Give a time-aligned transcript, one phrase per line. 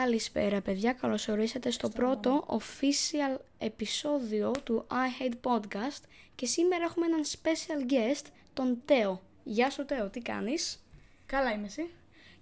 [0.00, 6.02] Καλησπέρα παιδιά, καλώς ορίσατε στο πρώτο official επεισόδιο του I Hate Podcast
[6.34, 9.22] και σήμερα έχουμε έναν special guest, τον Τέο.
[9.44, 10.84] Γεια σου Τέο, τι κάνεις;
[11.26, 11.90] Καλά είμαι εσύ.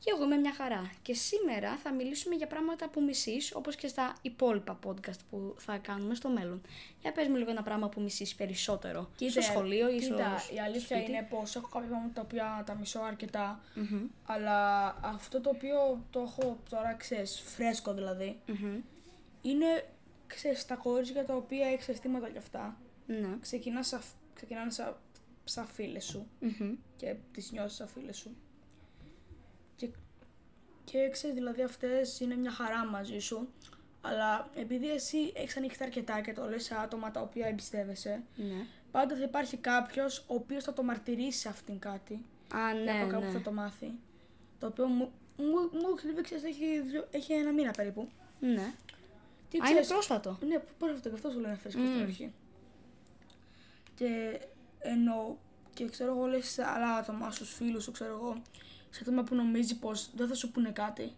[0.00, 0.92] Και εγώ είμαι μια χαρά.
[1.02, 5.76] Και σήμερα θα μιλήσουμε για πράγματα που μισείς, όπως και στα υπόλοιπα podcast που θα
[5.78, 6.60] κάνουμε στο μέλλον.
[7.00, 9.10] Για πες μου λίγο ένα πράγμα που μισείς περισσότερο.
[9.16, 11.10] Κοίτα, στο σχολείο ή στο Κοίτα, η αλήθεια σπίτι.
[11.10, 13.60] είναι πως έχω κάποια πράγματα τα οποία τα μισώ αρκετά,
[14.24, 18.80] Αλλά αυτό το οποίο το έχω τώρα, ξέρεις, φρέσκο δηλαδή, Μμμ.
[19.42, 19.84] είναι,
[20.26, 22.76] ξέρεις, τα κορίτσια τα οποία έχεις αισθήματα κι αυτά.
[23.06, 23.36] Ναι.
[23.40, 24.00] Ξεκινάς σαν,
[24.34, 24.96] ξεκινάνε σαν,
[25.44, 26.74] σαν φίλες σου Μμμ.
[26.96, 28.36] και τις νιώσεις σαν φίλες σου.
[30.90, 33.48] Και, και ξέρεις, δηλαδή αυτές είναι μια χαρά μαζί σου.
[34.00, 38.66] Αλλά επειδή εσύ έχεις ανοιχτεί αρκετά και το λες σε άτομα τα οποία εμπιστεύεσαι, Ναι.
[38.90, 42.14] πάντα θα υπάρχει κάποιος ο οποίος θα το μαρτυρήσει σε αυτήν κάτι.
[42.54, 43.30] Α, και ναι, από κάπου ναι.
[43.30, 43.92] θα το μάθει.
[44.58, 48.08] Το οποίο μου, μου, μου έχει συμβεί, ξέρεις, έχει, δύο- έχει ένα μήνα περίπου.
[48.40, 48.72] Ναι.
[49.50, 50.38] Τι Α, είναι πρόσφατο.
[50.46, 52.02] Ναι, πρόσφατα, γι' αυτό σου λένε φρέσκο στην Μμμ.
[52.02, 52.32] αρχή.
[53.94, 54.40] Και
[54.78, 55.38] ενώ,
[55.74, 58.42] και ξέρω εγώ, λες σε άλλα άτομα, στους φίλους σου, ξέρω εγώ,
[58.90, 61.12] σε άτομα που νομίζει πως δεν θα σου πούνε κάτι,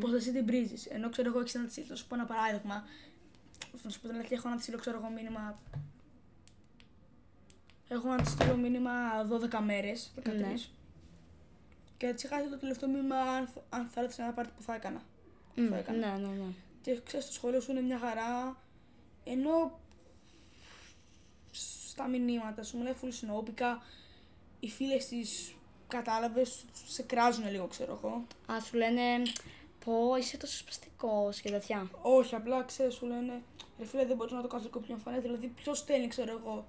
[0.00, 0.86] πως εσύ την πρίζεις.
[0.86, 2.84] Ενώ ξέρω εγώ, έχεις ένα τσίλ, θα σου πω ένα παράδειγμα.
[3.82, 5.58] Θα σου πω την αλήθεια, έχω να τη στείλω, ξέρω εγώ, μήνυμα.
[7.88, 8.90] Έχω να τη στείλω μήνυμα
[9.28, 10.32] 12 μέρες, 13.
[10.36, 10.54] Ναι.
[11.96, 14.62] Και έτσι είχα το τελευταίο μήνυμα αν, θα- αν θα έρθει σε ένα πάρτι που
[14.62, 15.02] θα έκανα.
[15.54, 15.98] Μμ, θα έκανα.
[16.18, 16.52] Ναι, ναι, ναι.
[16.82, 18.56] Και ξέρεις, στο σχολείο σου είναι μια χαρά.
[19.24, 19.78] Ενώ
[21.90, 23.82] στα μηνύματα σου μιλάει full συνόπικα.
[24.60, 25.54] Οι φίλες της
[25.88, 28.24] κατάλαβες, σε κράζουν λίγο, ξέρω εγώ.
[28.56, 29.02] Α, σου λένε
[29.84, 31.90] πω είσαι τόσο σπαστικός και τέτοια.
[32.02, 33.42] Όχι, απλά ξέρεις, σου λένε
[33.78, 35.22] ρε φίλε, δεν μπορείς να το κάνεις λίγο πιο εμφανές.
[35.22, 36.66] Δηλαδή, ποιος στέλνει, ξέρω εγώ,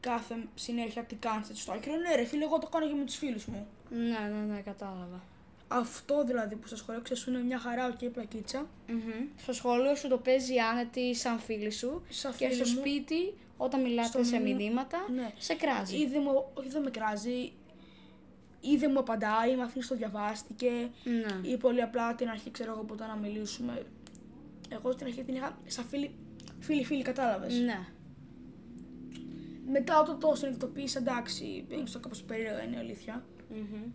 [0.00, 1.96] κάθε συνέχεια τι κάνεις έτσι στο άκυρο.
[1.96, 3.66] Ναι, ρε φίλε, εγώ το κάνω και με τους φίλους μου.
[3.90, 3.98] Ναι,
[4.32, 5.20] ναι, ναι, κατάλαβα.
[5.68, 8.66] Αυτό δηλαδή που στο σχολείο ξέρεις, σου είναι μια χαρά, οκ, πλακίτσα.
[8.88, 8.98] Μμμ.
[9.36, 12.78] Στο σχολείο σου το παίζει άνετη σαν φίλη σου Σαν και φίλη στο μου.
[12.78, 15.32] σπίτι όταν μιλάτε Στο σε μηνύ- μηνύματα Ναι.
[15.38, 15.96] σε κράζει.
[15.96, 17.52] Ή δεν μου, όχι δεν με κράζει,
[18.60, 20.70] ή δεν μου απαντάει, με αφήνει στο διαβάστηκε.
[21.04, 21.48] Ναι.
[21.48, 23.82] Ή πολύ απλά την αρχή ξέρω εγώ ποτέ να μιλήσουμε.
[24.68, 26.14] Εγώ στην αρχή την είχα σαν φίλη,
[26.60, 27.58] φίλη, φίλη κατάλαβες.
[27.58, 27.78] Ναι.
[29.70, 33.24] Μετά όταν το συνειδητοποίησα, εντάξει, είναι στο κάπως περίεργα είναι η αλήθεια.
[33.50, 33.90] Μμμ.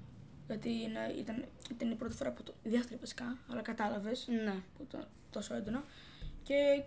[0.48, 2.54] Γιατί είναι, ήταν, ήταν η πρώτη φορά που το.
[2.64, 4.54] η δεύτερη βασικά, αλλά κατάλαβες Ναι.
[4.78, 5.84] που ήταν τόσο έντονα.
[6.44, 6.84] Και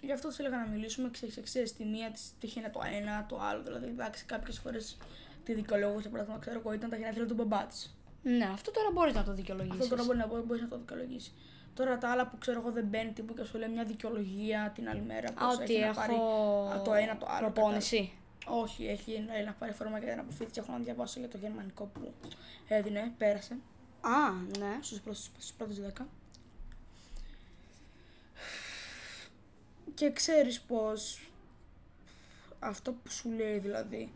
[0.00, 1.10] γι' αυτό της έλεγα να μιλήσουμε.
[1.10, 3.62] Ξέρεις, ξέρεις, τη μία της τύχαινε το ένα, το άλλο.
[3.62, 4.96] Δηλαδή, εντάξει, κάποιες φορές
[5.44, 7.96] τη δικαιολόγησε, παράδειγμα, ξέρω εγώ, ήταν τα γενέθλια του μπαμπά της.
[8.22, 9.80] Ναι, αυτό τώρα μπορείς να το δικαιολογήσεις.
[9.80, 11.34] Αυτό τώρα μπορεί να, μπορείς να το δικαιολογήσεις.
[11.74, 14.88] Τώρα τα άλλα που ξέρω εγώ δεν μπαίνει τύπου και σου λέει μια δικαιολογία την
[14.88, 15.28] άλλη μέρα.
[15.28, 16.14] Α, πώς ότι έχει να έχω πάρει
[16.78, 17.50] α, το ένα το άλλο.
[17.50, 18.12] προπόνηση.
[18.44, 20.50] κατά- Όχι, έχει να, να πάρει φόρμα και δεν αποφύγει.
[20.56, 22.12] Έχω να διαβάσω για το γερμανικό που
[22.68, 23.56] έδινε, πέρασε
[24.00, 24.78] Α, ναι.
[24.80, 26.06] στους πρώτους, στους πρώτους 10.
[29.94, 31.28] Και ξέρεις πως
[32.58, 34.12] αυτό που σου λέει δηλαδή,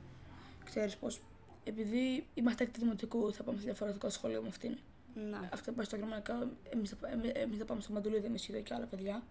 [0.70, 1.20] ξέρεις πως
[1.64, 4.76] επειδή είμαστε έκτη δημοτικού θα πάμε σε διαφορετικό σχολείο με αυτήν.
[5.30, 5.48] Ναι.
[5.52, 6.32] Αυτό πάει στο γερμανικό,
[6.70, 9.22] εμείς, θα- εμείς, εμείς θα πάμε στο Μαντουλίδη, εμείς είδα και άλλα παιδιά.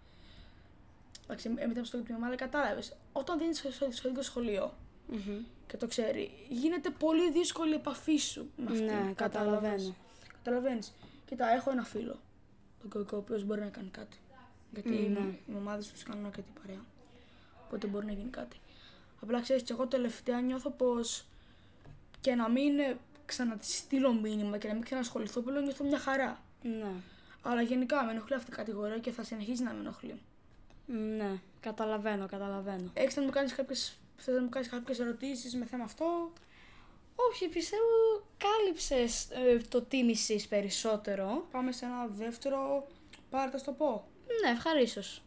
[1.24, 2.94] Εντάξει, εμείς ήταν στο ίδιο αλλά κατάλαβες.
[3.14, 4.74] Όταν δίνεις στο, στο, στο ίδιο σχολείο
[5.08, 5.44] Μμμ.
[5.68, 8.86] και το ξέρει, γίνεται πολύ δύσκολη η επαφή σου με αυτήν.
[8.86, 9.96] Ναι, καταλαβαίνω.
[10.44, 10.94] Καταλαβαίνεις.
[11.25, 12.19] Κοίτα, έχω ένα φίλο.
[12.81, 14.18] Τον κοϊκό, ο οποίος μπορεί να κάνει κάτι.
[14.74, 15.19] Γιατί οι, ναι.
[15.54, 16.81] οι ομάδε τους κάνουν αρκετή παρέα.
[17.66, 18.58] Οπότε μπορεί να γίνει κάτι.
[19.22, 21.26] Απλά ξέρεις, και εγώ τελευταία νιώθω πως
[22.22, 26.00] και να μην ε, ξανα τη στείλω μήνυμα και να μην ξανασχοληθώ πλέον νιώθω μια
[26.00, 26.42] χαρά.
[26.62, 26.92] Ναι.
[27.42, 30.22] Αλλά γενικά με ενοχλεί αυτή η κατηγορία και θα συνεχίσει να με ενοχλεί.
[31.18, 31.40] Ναι.
[31.60, 32.92] Καταλαβαίνω, καταλαβαίνω.
[32.94, 33.98] Έχεις να μου κάνεις κάποιες.
[34.18, 36.32] Θες να μου κάνεις κάποιες ερωτήσεις με θέμα αυτό;
[37.16, 37.84] Όχι, πιστεύω
[38.38, 41.48] κάλυψες ε, το τι μισείς περισσότερο.
[41.52, 42.88] Πάμε σε ένα δεύτερο.
[43.30, 44.08] Πάρε το στο πω.
[44.44, 45.22] Ναι, ευχαρίστως.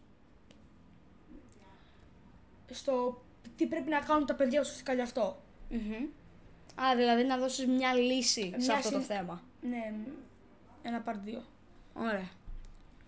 [2.71, 3.23] Στο
[3.57, 5.43] τι πρέπει να κάνουν τα παιδιά ουσιαστικά γι' αυτό.
[5.71, 6.07] Μμμ.
[6.83, 9.43] Α, δηλαδή να δώσεις μια λύση σε Μια αυτό το συν- θέμα.
[9.61, 9.95] Ναι,
[10.83, 11.43] ένα πάρ δύο.
[11.95, 12.29] Ωραία.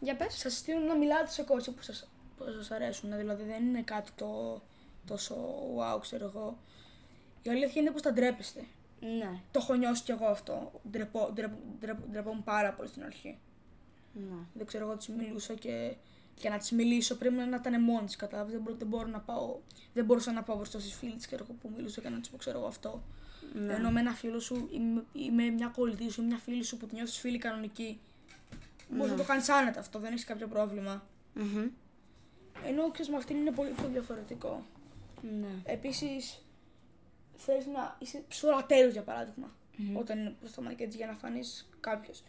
[0.01, 0.35] Για πες.
[0.35, 3.17] Σας συστήνω να μιλάτε σε κόρτσια που σας που σας αρέσουν.
[3.17, 4.63] Δηλαδή δεν είναι κάτι το
[5.07, 5.35] τόσο
[5.79, 6.59] wow, ξέρω εγώ.
[7.43, 8.65] Η αλήθεια είναι πως τα ντρέπεστε.
[9.01, 9.31] Ναι.
[9.51, 10.73] Το έχω νιώσει κι εγώ αυτό.
[10.91, 11.51] Ντρεπό, ντρεπ,
[11.81, 13.39] ντρεπ, ντρεπόμουν πάρα πολύ στην αρχή.
[14.13, 14.37] Ναι.
[14.55, 15.95] Δεν ξέρω εγώ, τη μιλούσα και
[16.39, 18.17] για να της μιλήσω πρέπει να ήταν μόνη της.
[18.17, 18.53] Κατάλαβες.
[18.53, 19.59] Δεν, μπορώ- δεν, μπορώ να πάω,
[19.95, 22.59] δεν μπορούσα να πάω μπροστά στις φίλες της που μιλούσα και να τη πω, ξέρω
[22.59, 23.03] εγώ αυτό.
[23.55, 23.75] Ναι.
[23.75, 26.63] Ενώ με ένα φίλο σου ή με, ή με μια κολλητή σου ή μια φίλη
[26.65, 28.01] σου που την νιώθεις φίλη κανονική.
[28.89, 31.07] Μπορείς να το κάνεις άνετα αυτό, δεν έχεις κάποιο πρόβλημα.
[31.35, 31.69] Μμμ.
[32.67, 34.65] Ενώ ξέρεις με αυτήν είναι πολύ πιο διαφορετικό.
[35.41, 35.49] Ναι.
[35.65, 36.43] Επίσης,
[37.37, 39.51] θες να είσαι στο τέλο για παράδειγμα.
[39.95, 42.23] Όταν είναι προς το μανικέτζι για να φανείς κάποιος.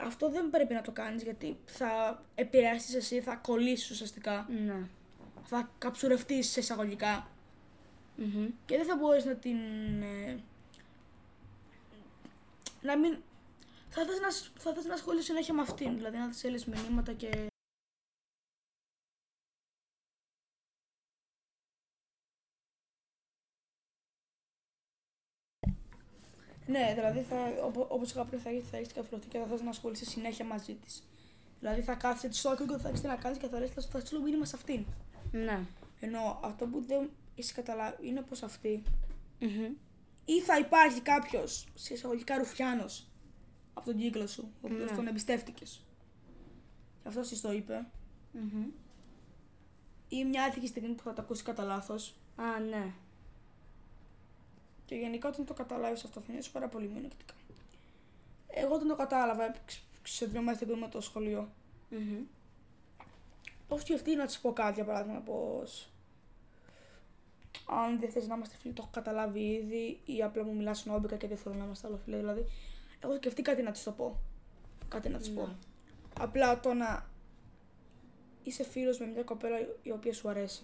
[0.00, 4.46] Αυτό δεν πρέπει να το κάνεις γιατί θα επηρεάσεις εσύ, θα κολλήσεις ουσιαστικά.
[4.66, 4.86] Ναι.
[5.44, 7.28] Θα καψουρευτείς σε εισαγωγικά
[8.16, 8.46] Μμμ.
[8.66, 9.56] και δεν θα μπορείς να την...
[10.02, 10.38] ε,
[12.82, 13.16] να μην...
[13.88, 16.64] Θα θες να, σ- θα θες να ασχολείσαι συνέχεια με αυτήν, δηλαδή να της στέλνεις
[16.64, 17.46] μηνύματα και...
[26.66, 29.60] Ναι, δηλαδή θα, όπω, όπως είπα πριν θα, έχεις- θα έχεις καθιερωθεί και θα θες
[29.62, 31.02] να ασχολείσαι συνέχεια μαζί της.
[31.60, 33.82] Δηλαδή θα κάθεσαι τη ώρα και θα έχεις τι να κάνεις και θα λες θα,
[33.82, 34.84] θα στείλω μήνυμα σε αυτήν.
[35.32, 35.60] Ναι.
[36.00, 38.82] Ενώ αυτό που δεν έχει καταλάβει είναι πως αυτή
[39.40, 39.72] Μμμ.
[40.24, 43.06] ή θα υπάρχει κάποιος σε εισαγωγικά ρουφιάνος
[43.74, 44.96] από τον κύκλο σου, ο οποίος Ναι.
[44.96, 45.82] τον εμπιστεύτηκες.
[47.02, 47.86] Και αυτό τη το είπε.
[48.32, 48.64] Μμμ.
[50.08, 52.14] Ή μια άτυχη στιγμή που θα το ακούσει κατά λάθος.
[52.36, 52.92] Α, ναι.
[54.86, 57.34] Και γενικά όταν το καταλάβεις αυτό θα νιώσει πάρα πολύ μειονεκτικά.
[58.48, 61.48] Εγώ όταν το κατάλαβα ξ- σε δύο μέρε που ήμουν το σχολείο.
[61.90, 62.22] Μμμ.
[63.68, 65.88] Πώς σκεφτεί να της πω κάτι για παράδειγμα, πως.
[67.66, 71.16] Αν δεν θες να είμαστε φίλοι, το έχω καταλάβει ήδη, ή απλά μου μιλάς νόμπικα
[71.16, 72.16] και δεν θέλω να είμαστε άλλο φίλοι.
[72.16, 72.44] Δηλαδή,
[73.00, 74.20] έχω σκεφτεί κάτι να της το πω.
[74.88, 75.46] Κάτι να της πω.
[75.46, 75.52] Ναι.
[76.20, 77.06] Απλά το να
[78.42, 80.62] είσαι φίλος με μια κοπέλα η οποία σου αρέσει.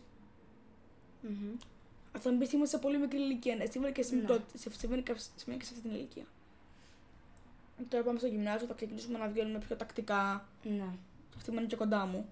[1.23, 1.57] Μμμ.
[2.17, 3.57] Αυτό μην πει είμαστε σε πολύ μικρή ηλικία.
[3.57, 4.25] Ναι, συμβαίνει και, στην Ναι.
[4.25, 6.25] πρώτη- σε- συμβαίνει και συμβαίνει και σε αυτή την ηλικία.
[7.89, 10.49] Τώρα πάμε στο γυμνάσιο, θα ξεκινήσουμε να βγαίνουμε πιο τακτικά.
[10.63, 10.89] Ναι.
[11.37, 12.29] Αυτή μένει και κοντά μου.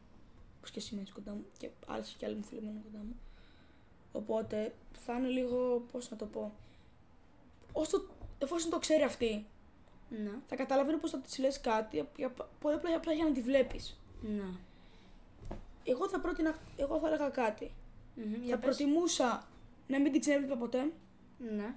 [0.58, 1.44] Όπως και εσύ μένει κοντά μου.
[1.58, 3.16] Και άλλες και άλλοι μου φίλοι μένουν κοντά μου.
[4.12, 5.86] Οπότε θα είναι λίγο.
[5.92, 6.52] Πώς να το πω.
[7.72, 8.06] Όσο,
[8.38, 9.46] εφόσον το ξέρει αυτή,
[10.10, 10.30] Ναι.
[10.46, 13.98] θα καταλαβαίνει πως θα της λες κάτι για- πολύ απλά, απλά για να τη βλέπεις.
[14.22, 14.42] Ναι.
[15.84, 16.58] Εγώ θα πρότεινα.
[16.76, 17.70] Εγώ θα έλεγα κάτι.
[18.14, 18.32] Μμμ.
[18.32, 18.64] θα Για πες.
[18.76, 19.46] προτιμούσα
[19.88, 20.92] να μην την ξανέβλεπα ποτέ,
[21.56, 21.74] Ναι.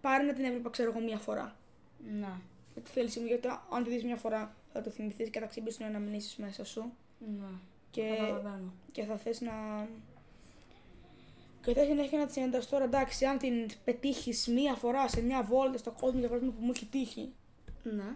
[0.00, 1.56] παρά να την έβλεπα, ξέρω εγώ, μία φορά.
[2.12, 2.32] Ναι.
[2.74, 5.46] Με τη θέληση μου, γιατί αν τη δεις μία φορά θα το θυμηθείς και θα
[5.46, 6.92] ξυπνήσουν αναμνήσεις μέσα σου.
[7.38, 7.46] Ναι.
[7.90, 8.72] Και, Καταλαβαίνω.
[8.92, 9.52] και θα θες να.
[11.62, 13.52] Και θα συνέχεια να τη συναντάς τώρα, εντάξει, αν την
[13.84, 17.32] πετύχεις μία φορά σε μια βόλτα στον κόσμο, για παράδειγμα που μου έχει τύχει,
[17.82, 18.14] Ναι.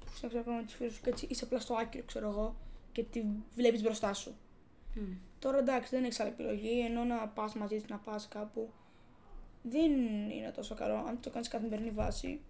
[0.00, 2.56] που σε ξέρω με τους φίλους σου και έτσι είσαι απλά στο άκυρο, ξέρω εγώ,
[2.92, 3.22] και τη
[3.54, 4.34] βλέπεις μπροστά σου.
[4.94, 5.12] Μμ.
[5.40, 8.70] Τώρα εντάξει, δεν έχει άλλη επιλογή, ενώ να πας μαζί της, να πας κάπου.
[9.62, 9.90] Δεν
[10.30, 10.94] είναι τόσο καλό.
[10.94, 12.40] Αν το κάνεις καθημερινή βάση,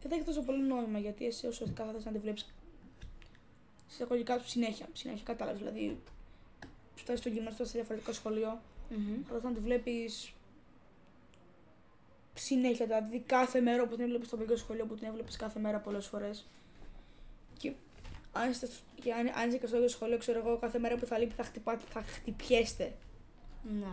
[0.00, 2.54] δεν θα έχει τόσο πολύ νόημα γιατί εσύ ουσιαστικά θα θες να τη βλέπεις
[3.88, 4.86] εισαγωγικά σου συνέχεια.
[4.92, 5.60] Συνέχεια, κατάλαβες.
[5.60, 6.00] Δηλαδή,
[6.94, 9.22] φτάσει στο γυμναστό σε διαφορετικό σχολείο, Μμμ.
[9.28, 10.32] θα θες να τη βλέπεις
[12.34, 12.86] συνέχεια.
[12.86, 16.06] Δηλαδή, κάθε μέρα που την έβλεπες στο παιδικό σχολείο που την έβλεπες κάθε μέρα πολλές
[16.06, 16.46] φορές.
[18.32, 20.96] Και αν είστε, και αν, αν είσαι και στο ίδιο σχολείο, ξέρω εγώ, κάθε μέρα
[20.96, 22.92] που θα λείπει θα, χτυπάτε, θα χτυπιέστε.
[23.80, 23.92] Ναι.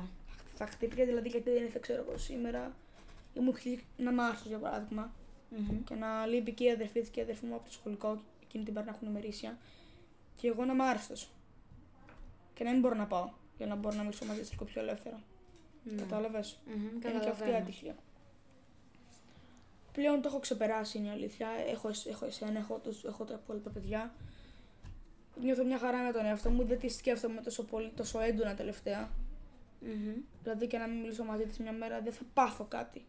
[0.56, 2.75] Θα χτυπιέστε δηλαδή γιατί δεν ήρθε, ξέρω εγώ, σήμερα.
[3.33, 5.13] Ή μου έχει να μάθω για παράδειγμα.
[5.50, 5.83] Μμμ.
[5.83, 8.63] Και να λείπει και η αδερφή της και η αδερφή μου από το σχολικό, εκείνη
[8.63, 9.57] την πάρει να έχουν ημερήσια.
[10.36, 11.30] Και εγώ να είμαι άρρωστος.
[12.53, 13.30] Και να μην μπορώ να πάω.
[13.57, 15.21] Για να μπορώ να μιλήσω μαζί της λίγο πιο ελεύθερα.
[15.83, 16.01] Ναι.
[16.01, 16.88] Κατάλαβες; Μμμ.
[16.88, 17.95] Είναι και αυτή η Καταλαβαίνω.
[19.89, 20.01] Ατυχία.
[20.09, 21.47] Πλέον το έχω ξεπεράσει, είναι η αλήθεια.
[21.68, 24.13] Έχω, εσ- έχω εσένα, έχω, τους, έχω τα υπόλοιπα παιδιά.
[25.41, 29.09] Νιώθω μια χαρά με τον εαυτό μου, δεν τη σκέφτομαι τόσο πολύ, τόσο έντονα τελευταία.
[29.81, 30.13] Μμμ.
[30.44, 33.06] Δηλαδή και να μην μιλήσω μαζί της μια μέρα δεν θα πάθω κάτι.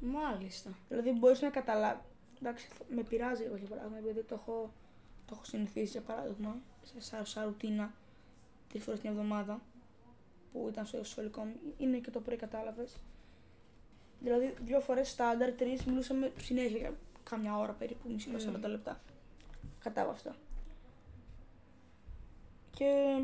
[0.00, 0.70] Μάλιστα.
[0.88, 2.00] Δηλαδή μπορείς να καταλάβει.
[2.40, 4.72] Εντάξει, θα- με πειράζει εγώ για παράδειγμα, επειδή το έχω,
[5.26, 7.92] το έχω συνηθίσει για παράδειγμα σε σαν, σαν ρουτίνα
[8.68, 9.60] τρει φορέ την εβδομάδα
[10.52, 11.54] που ήταν στο σχολικό μου.
[11.78, 12.96] Είναι και το πρωί, κατάλαβες.
[14.22, 18.66] Δηλαδή, δύο φορές στάνταρ, τρεις μιλούσαμε συνέχεια για κάμια ώρα περίπου, μισή ώρα, Mm.
[18.66, 19.00] 40 λεπτά.
[19.80, 20.36] Κατάβαστα.
[22.76, 23.20] Και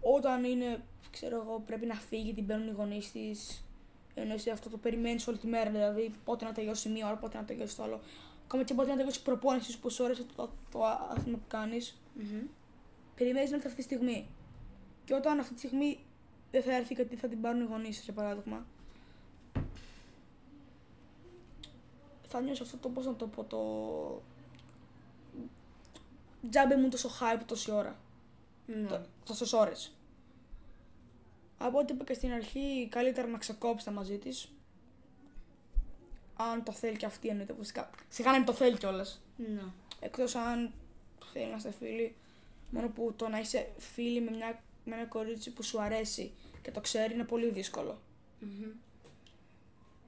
[0.00, 3.64] όταν είναι, ξέρω εγώ, πρέπει να φύγει, την παίρνουν οι γονείς της.
[4.14, 7.36] Ενώ εσύ αυτό το περιμένεις όλη τη μέρα, δηλαδή πότε να τελειώσει μία ώρα, πότε
[7.36, 8.00] να τελειώσει το άλλο.
[8.44, 11.46] Ακόμα και πότε να τελειώσει η προπόνηση σου, πόσες ώρες το, το, το άθλημα που
[11.48, 11.96] κάνεις.
[12.14, 12.42] Μμμ.
[13.16, 14.26] Περιμένεις να έρθει αυτή τη στιγμή.
[15.04, 15.98] Και όταν αυτή τη στιγμή
[16.50, 18.66] δεν θα έρθει γιατί θα την πάρουν οι γονείς σα, για παράδειγμα.
[22.34, 23.58] Θα νιώσω αυτό το πώς να το πω, το.
[26.50, 27.98] Τζάμπε μου τόσο hype τόση ώρα.
[28.66, 29.00] Ναι.
[29.24, 29.92] Τόσες ώρες.
[31.58, 34.52] Από ό,τι είπα και στην αρχή, καλύτερα να ξεκόψετε μαζί της.
[36.36, 37.90] Αν το θέλει και αυτή εννοείται φυσικά.
[38.08, 39.22] Σιγά να μην το θέλει κιόλας.
[39.36, 39.62] Ναι.
[40.00, 40.72] Εκτός αν
[41.32, 42.14] θέλει να είστε φίλοι.
[42.70, 46.70] Μόνο που το να είσαι φίλοι με, μια, με ένα κορίτσι που σου αρέσει και
[46.70, 48.00] το ξέρει είναι πολύ δύσκολο.
[48.40, 48.70] Μμμ.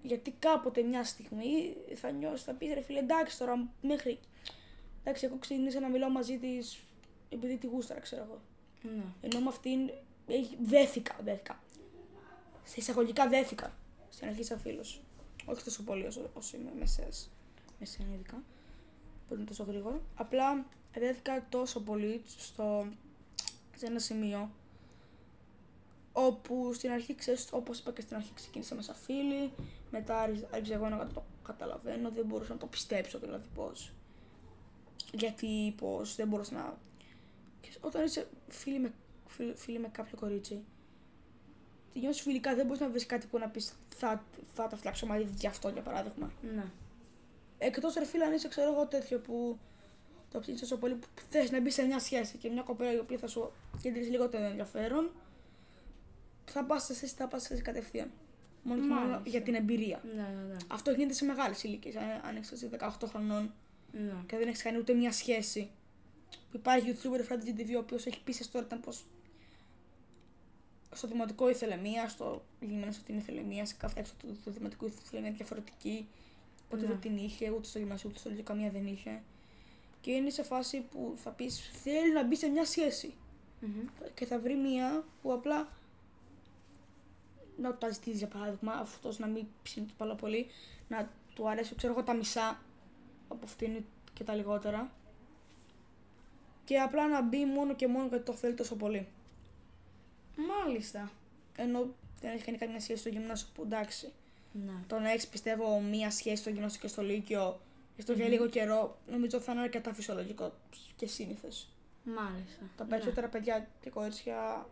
[0.06, 4.18] Γιατί κάποτε μια στιγμή θα νιώσεις, θα πεις ρε φίλε, εντάξει τώρα μέχρι.
[5.02, 6.78] Εντάξει, εγώ ξεκίνησα να μιλάω μαζί της
[7.28, 8.40] επειδή τη γούσταρα, ξέρω εγώ.
[8.96, 9.04] Ναι.
[9.20, 9.90] Ενώ με αυτήν
[10.26, 11.62] έχει- δέθηκα, δέθηκα.
[12.64, 13.72] Σε εισαγωγικά δέθηκα.
[14.10, 15.00] Στην αρχή σαν φίλος.
[15.44, 17.30] Όχι τόσο πολύ όσο, όσο είμαι με εσές.
[17.80, 18.42] με σένα ειδικά,
[19.28, 20.02] που είναι τόσο γρήγορο.
[20.14, 22.86] Απλά δέθηκα τόσο πολύ στο,
[23.76, 24.50] σε ένα σημείο
[26.16, 29.52] όπου στην αρχή, ξέρεις, όπως είπα και στην αρχή ξεκίνησα σαν φίλοι,
[29.90, 30.18] μετά
[30.50, 33.92] άρχισα εγώ να το καταλαβαίνω, δεν μπορούσα να το πιστέψω δηλαδή πώς.
[35.12, 36.78] Γιατί πώς, δεν μπορούσα να...
[37.80, 38.92] όταν είσαι φίλοι με,
[39.54, 40.64] φίλοι, με κάποιο κορίτσι,
[41.94, 45.26] νιώθεις φιλικά, δεν μπορείς να βρεις κάτι που να πεις θα, θα τα φτιάξω μαζί
[45.38, 46.32] για αυτό για παράδειγμα.
[46.54, 46.64] Ναι.
[47.58, 49.58] Εκτός ρε φίλε αν είσαι ξέρω εγώ τέτοιο που
[50.30, 52.98] το ψήνεις τόσο πολύ που θες να μπεις σε μια σχέση και μια κοπέλα η
[52.98, 53.52] οποία θα σου
[53.82, 55.10] κεντρήσει λίγο το ενδιαφέρον,
[56.44, 58.10] θα πας εσύ, θα πας εσύ κατευθείαν.
[58.62, 60.00] Μόνος και μόνο για την εμπειρία.
[60.04, 60.56] Ναι, ναι, ναι.
[60.68, 61.94] Αυτό γίνεται σε μεγάλες ηλικίες.
[61.96, 63.52] Αν έχεις 18 χρονών
[63.92, 64.12] ναι.
[64.26, 65.70] και δεν έχεις κάνει ούτε μία σχέση.
[66.50, 69.04] Που υπάρχει YouTuber Freddy TV ο οποίος έχει πει σε τώρα ήταν πως
[70.94, 74.12] στο δημοτικό ήθελε μία, στο γυμνάσιο στο την ήθελε μία, σε κάθε έξω
[74.44, 76.08] του δημοτικού ήθελε μία διαφορετική.
[76.66, 76.88] Οπότε ναι.
[76.88, 79.22] δεν την είχε, ούτε στο γυμνάσιο ούτε στο λίγο καμία δεν είχε.
[80.00, 83.14] Και είναι σε φάση που θα πεις θέλει να μπει σε μια σχέση.
[83.62, 84.08] Mm-hmm.
[84.14, 85.68] Και θα βρει μία που απλά
[87.56, 90.46] να το ζητήσει για παράδειγμα, αυτό να μην ψήνει πάρα πολύ,
[90.88, 92.60] να του αρέσει, ξέρω εγώ, τα μισά
[93.28, 94.92] από αυτήν και τα λιγότερα.
[96.64, 99.08] Και απλά να μπει μόνο και μόνο γιατί το θέλει τόσο πολύ.
[100.36, 101.10] Μάλιστα.
[101.56, 104.12] Ενώ δεν έχει κάνει καμία σχέση στο γυμνάσιο που εντάξει.
[104.52, 104.72] Ναι.
[104.86, 107.60] Το να έχεις πιστεύω μία σχέση στο γυμνάσιο και στο λύκειο,
[107.96, 110.52] έστω για λίγο καιρό, νομίζω θα είναι αρκετά φυσιολογικό
[110.96, 111.68] και σύνηθες.
[112.04, 112.62] Μάλιστα.
[112.76, 114.66] Τα περισσότερα παιδιά και κορίτσια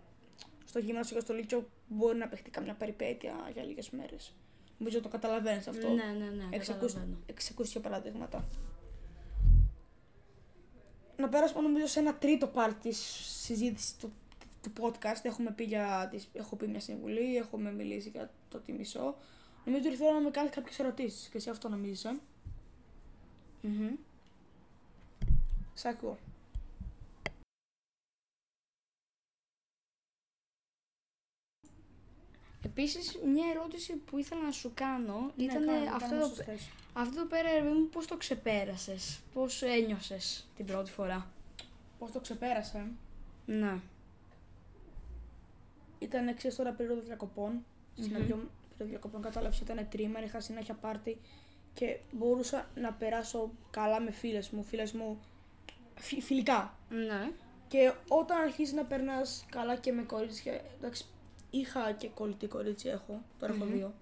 [0.64, 4.34] στο γυμνάσιο και στο λύκειο μπορεί να παιχτεί καμιά περιπέτεια για λίγες μέρες.
[4.78, 5.88] Νομίζω το καταλαβαίνεις αυτό.
[5.88, 6.48] Ναι, ναι, ναι.
[7.26, 8.44] Εξακούστηκε παραδείγματα.
[11.16, 12.98] Να πέρασουμε νομίζω σε ένα τρίτο part της
[13.42, 14.12] συζήτησης του,
[14.62, 15.20] του podcast.
[15.22, 19.16] Έχουμε πει για τις, έχω πει μια συμβουλή, έχουμε μιλήσει για το τι μισό.
[19.64, 22.04] Νομίζω ότι θέλω να με κάνεις κάποιες ερωτήσεις και εσύ αυτό νομίζεις.
[22.04, 22.20] Ε;
[23.64, 23.96] Mm-hmm.
[25.74, 26.18] Σ' ακούω.
[32.74, 36.26] Επίσης, μια ερώτηση που ήθελα να σου κάνω ναι, ήταν κάνω, αυτό, κάνω εδώ,
[36.92, 41.30] αυτό εδώ πέρα, ρε μου, πώς το ξεπέρασες, πώς ένιωσες την πρώτη φορά;
[41.98, 42.86] Πώς το ξεπέρασα.
[43.46, 43.78] Ναι.
[45.98, 47.52] Ήταν εξή τώρα περίοδο διακοπών.
[47.52, 48.00] Mm-hmm.
[48.00, 48.48] Στην περίοδο
[48.78, 51.18] διακοπών κατάλαβες ήταν τρίμερα, είχα συνέχεια πάρτι
[51.74, 55.20] και μπορούσα να περάσω καλά με φίλες μου, φίλες μου
[55.94, 56.74] φι, φιλικά.
[56.88, 57.30] Ναι.
[57.68, 61.04] Και όταν αρχίζεις να περνάς καλά και με κορίτσια, εντάξει,
[61.52, 63.94] είχα και κολλητή κορίτσι, έχω, τώρα έχω δύο.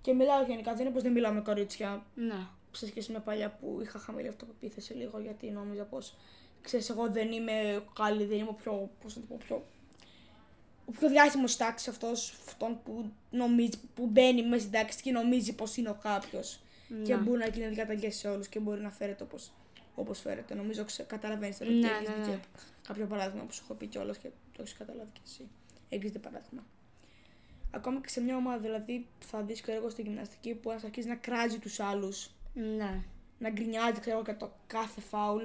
[0.00, 2.06] Και μιλάω γενικά, δεν είναι πως δεν μιλάω με κορίτσια.
[2.14, 2.46] Ναι.
[2.70, 6.14] Σε σχέση με παλιά που είχα χαμηλή αυτοπεποίθηση λίγο, γιατί νόμιζα πως
[6.62, 8.90] ξέρεις, εγώ δεν είμαι καλή, δεν είμαι πιο.
[9.02, 9.66] Πώς να το πω, πιο.
[10.84, 15.54] Ο πιο διάσημος τάξη αυτός, αυτόν που, νομίζει, που μπαίνει μέσα στην τάξη και νομίζει
[15.54, 16.60] πως είναι ο κάποιος.
[16.88, 17.02] Ναι.
[17.02, 19.52] Και μπορεί να γίνει καταγγελίε σε όλους και μπορεί να φέρεται όπως
[19.98, 20.54] όπως φέρεται.
[20.54, 22.40] Νομίζω καταλαβαίνεις ναι, ναι, ναι.
[22.86, 25.48] κάποιο παράδειγμα που σου έχω πει κιόλας και το έχεις καταλάβει κι εσύ.
[25.88, 26.64] Έχετε παράδειγμα.
[27.70, 31.16] Ακόμα και σε μια ομάδα, δηλαδή θα δεις εγώ στη γυμναστική που ένα αρχίζει να
[31.16, 32.30] κράζει τους άλλους.
[32.54, 33.02] Ναι.
[33.38, 35.44] Να γκρινιάζει, ξέρω για το κάθε φάουλ.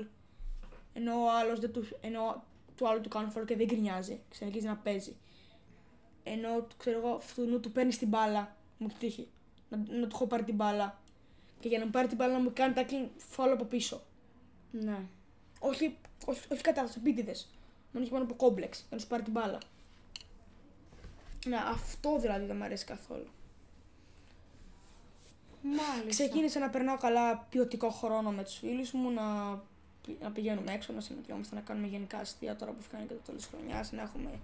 [0.94, 1.88] Ενώ ο άλλος δεν του.
[2.02, 2.44] Ενώ
[2.76, 4.20] του άλλου του κάνουν φάουλ και δεν γκρινιάζει.
[4.30, 5.16] Ξαναρχίζει να παίζει.
[6.24, 8.56] Ενώ ξέρω εγώ, αυτού του παίρνει την μπάλα.
[8.78, 9.28] Μου έχει τύχει.
[9.70, 11.02] Να, να του έχω πάρει την μπάλα.
[11.60, 12.86] Και για να μου πάρει την μπάλα να μου κάνει τα
[13.18, 14.02] φάουλ από πίσω.
[14.72, 15.00] Ναι.
[15.60, 17.50] Όχι, όχι, όχι κατά επίτηδες.
[17.92, 18.78] Μόνο και μόνο από κόμπλεξ.
[18.78, 19.58] Για να σου πάρει την μπάλα.
[21.46, 23.28] Ναι, αυτό δηλαδή δεν μου αρέσει καθόλου.
[25.64, 26.10] Μάλιστα.
[26.10, 29.50] Ξεκίνησα να περνάω καλά ποιοτικό χρόνο με τους φίλους μου, να,
[30.22, 33.46] να πηγαίνουμε έξω, να συναντιόμαστε, να κάνουμε γενικά αστεία τώρα που φτάνει και το τέλος
[33.46, 34.40] χρονιάς, να, έχουμε,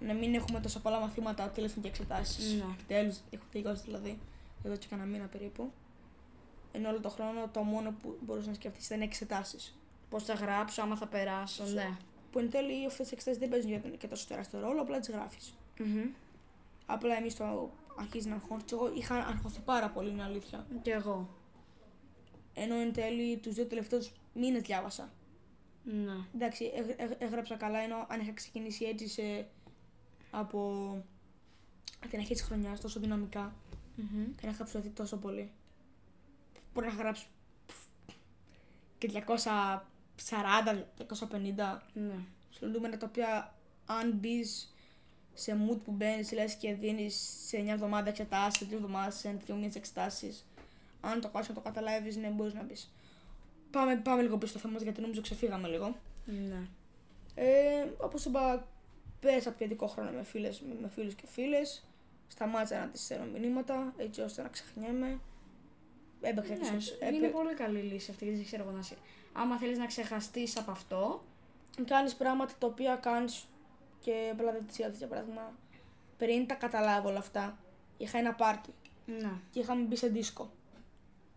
[0.00, 2.54] να μην έχουμε τόσα πολλά μαθήματα, τηλέφωνο και εξετάσεις.
[2.54, 2.64] Ναι.
[2.86, 4.18] Τέλος, έχω τελειώσει δηλαδή,
[4.64, 5.72] εδώ και κανένα μήνα περίπου.
[6.72, 9.78] Ενώ όλο τον χρόνο το μόνο που μπορούσε να σκεφτεί ήταν εξετάσεις.
[10.10, 11.96] Πώς θα γράψω, άμα θα περάσω, ναι.
[12.32, 15.54] Που εν τέλει αυτέ τι εξετάσεις δεν παίζουν και τόσο τεράστιο ρόλο, απλά τις γράφεις.
[15.80, 16.08] Mm-hmm.
[16.86, 18.74] Απλά εμείς το αρχίζει να αγχώνεται.
[18.74, 20.66] Εγώ είχα αγχωθεί πάρα πολύ, είναι αλήθεια.
[20.82, 21.28] Και εγώ.
[22.54, 25.10] Ενώ εν τέλει τους δύο τελευταίους μήνες διάβασα.
[25.84, 26.12] Ναι.
[26.34, 29.46] Εντάξει, έ, έ, έγραψα καλά, ενώ αν είχα ξεκινήσει έτσι σε,
[30.30, 31.04] από
[32.10, 33.54] την αρχή της χρονιάς τόσο δυναμικά
[34.00, 34.32] Mm-hmm.
[34.36, 35.50] και να είχα φυσωθεί τόσο πολύ.
[36.74, 37.26] Μπορεί να είχα γράψει
[38.98, 39.80] και 240,
[41.18, 41.78] 250.
[41.92, 42.14] Ναι.
[42.50, 43.54] Σχολούμενα τα οποία
[43.86, 44.74] αν μπεις
[45.34, 49.36] σε mood που μπαίνεις, λες και δίνεις σε 9 εβδομάδα εξετάσεις, σε 3 εβδομάδες, σε
[49.46, 50.46] 2 μήνες εξετάσεις.
[51.00, 52.74] Αν το κάνει και το καταλάβεις, ναι, μπορείς να μπει.
[53.70, 55.96] Πάμε, πάμε λίγο πίσω στο θέμα γιατί νομίζω ξεφύγαμε λίγο.
[56.24, 56.66] Ναι.
[57.34, 58.66] Ε, Όπως είπα,
[59.20, 61.84] πέρασα παιδικό χρόνο με, φίλες, με φίλους και φίλες.
[62.28, 65.18] Σταμάτησα να τις στέλνω μηνύματα έτσι ώστε να ξεχνιέμαι.
[66.20, 66.98] έπαιξα Ναι, ίσως.
[67.12, 68.96] είναι πολύ καλή λύση αυτή, γιατί ξέρω εγώ να σε...
[69.32, 71.22] Άμα θέλεις να ξεχαστείς από αυτό,
[71.84, 73.44] Κάνεις πράγματα τα οποία κάνεις
[74.00, 75.58] και απλά δεν τις είδατε, για παράδειγμα.
[76.16, 77.58] Πριν τα καταλάβω όλα αυτά,
[77.96, 78.74] είχα ένα πάρτι
[79.06, 79.32] ναι.
[79.50, 80.50] και είχαμε μπει σε δίσκο.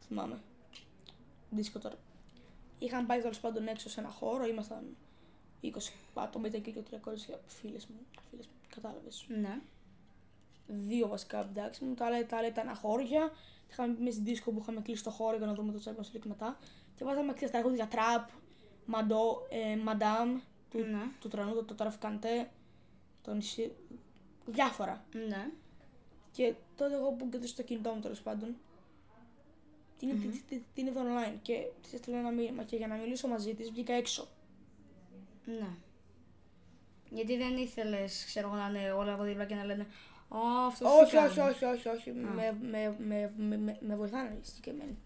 [0.08, 0.42] Θυμάμαι.
[1.50, 1.96] Δίσκο τώρα.
[2.80, 4.96] Είχαμε πάει τέλος πάντων έξω σε ένα χώρο, ήμασταν
[5.64, 5.68] 20
[6.14, 7.96] άτομα, ήταν και δύο τρία κορίτσια φίλες μου.
[8.30, 9.26] Φίλες μου κατάλαβες.
[9.28, 9.62] Ναι.
[10.68, 13.32] Δύο βασικά εντάξει μου, τα άλλα, τα άλλα ήταν αγόρια.
[13.70, 16.26] Είχαμε μπει σε δίσκο που είχαμε κλείσει το χώρο για να δούμε το Champions League
[16.26, 16.58] μετά.
[16.96, 18.30] Και βάζαμε ξέρεις, τα τραγούδια τραπ,
[18.86, 20.40] μαντό, ε, μαντάμ,
[20.74, 21.10] του, Ναι.
[21.20, 22.50] του τρανού, το τραφικαντέ,
[23.22, 23.72] το νησί.
[24.46, 25.06] Διάφορα.
[25.28, 25.50] Ναι.
[26.32, 28.56] Και τότε εγώ που έδωσα στο κινητό μου τέλος πάντων,
[30.00, 32.96] την, mm την, την, την είδα online και της έστειλα ένα μήνυμα και για να
[32.96, 34.28] μιλήσω μαζί της βγήκα έξω.
[35.46, 35.68] Ναι.
[37.10, 39.88] Γιατί δεν ήθελες, ξέρω εγώ, να είναι όλα από δίπλα και να λένε
[40.30, 41.50] «Α, αυτός όχι, τι όχι, κάνει».
[41.50, 44.98] όχι, όχι, όχι, με, με, με, με, με, με βοηθάνε οι συγκεκριμένοι.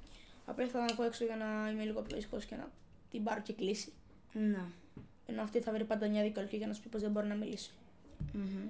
[0.45, 2.71] Απλά ήθελα να βγω έξω για να είμαι λίγο πιο ήσυχος και να
[3.11, 3.93] την πάρω και κλείσει.
[4.33, 4.63] Ναι.
[5.27, 7.35] Ενώ αυτή θα βρει πάντα μια δικαιολογία για να σου πει πως δεν μπορεί να
[7.35, 7.71] μιλήσει.
[8.33, 8.69] Μμμ.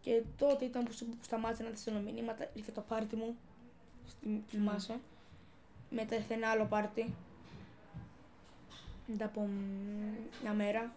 [0.00, 3.36] Και τότε ήταν που, που σταμάτησα να της στέλνω μηνύματα, ήρθε το πάρτι μου.
[4.08, 4.98] Στη, θυμάσαι.
[5.90, 7.14] Μετά ήρθε ένα άλλο πάρτι.
[9.06, 9.50] Μετά από μ,
[10.42, 10.92] μια μέρα.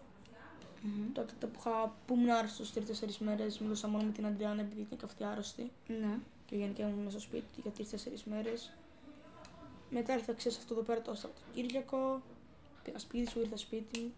[0.82, 1.12] Μμμ.
[1.12, 4.80] Τότε το που, είχα, που ήμουν άρρωστος τρει-τέσσερι μέρες, μιλούσα μόνο με την Αντριάννα επειδή
[4.80, 5.70] ήταν και αυτή άρρωστη.
[5.86, 6.18] Ναι.
[6.46, 8.72] Και γενικά ήμουν μέσα στο σπίτι για τρει-τέσσερι μέρες.
[9.90, 12.22] Μετά ήρθα ξέρεις αυτό εδώ πέρα το Σαββατοκύριακο.
[12.82, 14.12] Πήγα σπίτι σου, ήρθα σπίτι μου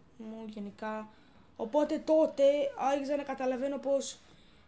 [0.47, 1.09] γενικά.
[1.57, 2.43] Οπότε τότε
[2.77, 4.19] άρχισα να καταλαβαίνω πως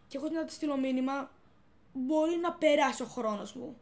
[0.08, 1.30] και εγώ να τη στείλω μήνυμα
[1.92, 3.76] μπορεί να περάσει ο χρόνος μου.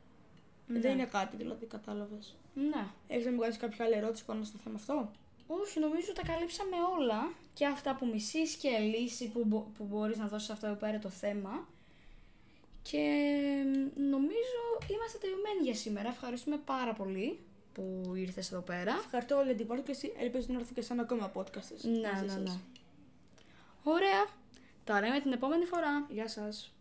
[0.67, 0.79] Ναι.
[0.81, 2.35] Δεν είναι κάτι δηλαδή, κατάλαβες.
[2.55, 2.87] Ναι.
[3.09, 5.11] Έχεις να μου κάνεις κάποια άλλη ερώτηση πάνω στο θέμα αυτό;
[5.47, 7.33] Όχι, νομίζω τα καλύψαμε όλα.
[7.55, 10.75] Και αυτά που μισείς και λύση που, μπο- που μπορείς να δώσεις σε αυτό εδώ
[10.77, 11.69] πέρα το θέμα.
[12.83, 12.99] Και
[13.67, 14.61] μ, νομίζω
[14.91, 16.09] είμαστε τελειωμένοι για σήμερα.
[16.09, 17.39] Ευχαριστούμε πάρα πολύ
[17.79, 18.93] που ήρθες εδώ πέρα.
[19.05, 20.21] Ευχαριστώ όλη την podcast.
[20.21, 21.81] Ελπίζω να έρθω και σε ένα ακόμα podcast.
[21.83, 22.57] Ναι, ναι, ναι.
[23.83, 24.27] Ωραία.
[24.85, 26.07] Τα λέμε την επόμενη φορά.
[26.09, 26.73] Γεια σας.